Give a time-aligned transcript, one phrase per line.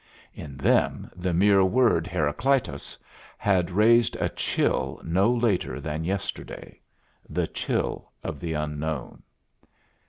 [0.33, 2.97] In them the mere word Heracleitos
[3.37, 6.79] had raised a chill no later than yesterday,
[7.29, 9.21] the chill of the unknown.